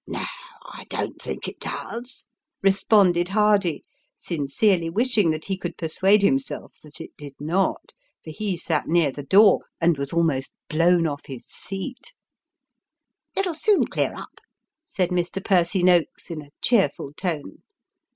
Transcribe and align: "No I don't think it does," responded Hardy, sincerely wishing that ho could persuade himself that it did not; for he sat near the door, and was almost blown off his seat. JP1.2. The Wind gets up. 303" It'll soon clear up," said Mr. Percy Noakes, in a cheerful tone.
"No 0.07 0.25
I 0.65 0.85
don't 0.89 1.21
think 1.21 1.47
it 1.47 1.59
does," 1.59 2.25
responded 2.63 3.27
Hardy, 3.29 3.83
sincerely 4.15 4.89
wishing 4.89 5.29
that 5.29 5.45
ho 5.45 5.55
could 5.61 5.77
persuade 5.77 6.23
himself 6.23 6.73
that 6.81 6.99
it 6.99 7.11
did 7.19 7.35
not; 7.39 7.93
for 8.23 8.31
he 8.31 8.57
sat 8.57 8.87
near 8.87 9.11
the 9.11 9.21
door, 9.21 9.59
and 9.79 9.99
was 9.99 10.11
almost 10.11 10.53
blown 10.71 11.05
off 11.05 11.21
his 11.27 11.45
seat. 11.45 12.15
JP1.2. 13.35 13.35
The 13.35 13.41
Wind 13.41 13.45
gets 13.45 13.59
up. 13.59 13.69
303" 13.69 13.75
It'll 13.75 13.77
soon 13.77 13.87
clear 13.87 14.15
up," 14.15 14.41
said 14.87 15.09
Mr. 15.09 15.45
Percy 15.45 15.83
Noakes, 15.83 16.31
in 16.31 16.41
a 16.41 16.49
cheerful 16.63 17.13
tone. 17.13 17.57